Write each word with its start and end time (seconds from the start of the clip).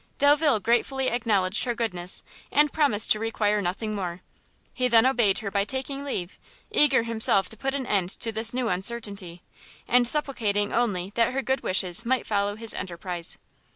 Delvile 0.17 0.59
gratefully 0.59 1.09
acknowledged 1.09 1.63
her 1.65 1.75
goodness, 1.75 2.23
and 2.51 2.73
promised 2.73 3.11
to 3.11 3.19
require 3.19 3.61
nothing 3.61 3.93
more. 3.93 4.21
He 4.73 4.87
then 4.87 5.05
obeyed 5.05 5.37
her 5.45 5.51
by 5.51 5.63
taking 5.63 6.03
leave, 6.03 6.39
eager 6.71 7.03
himself 7.03 7.47
to 7.49 7.55
put 7.57 7.75
an 7.75 7.85
end 7.85 8.09
to 8.21 8.31
this 8.31 8.51
new 8.51 8.67
uncertainty, 8.69 9.43
and 9.87 10.07
supplicating 10.07 10.73
only 10.73 11.11
that 11.13 11.33
her 11.33 11.43
good 11.43 11.61
wishes 11.61 12.03
might 12.03 12.25
follow 12.25 12.55
his 12.55 12.73
enterprise. 12.73 13.37